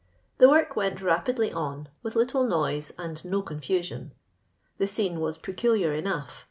[0.39, 4.13] The work went rapidly on, with little noise and no confusion.
[4.79, 6.39] The scene was peculiar enough.